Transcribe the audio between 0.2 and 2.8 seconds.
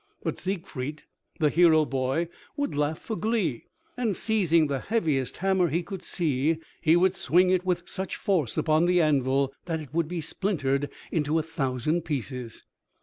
But Siegfried, the hero boy, would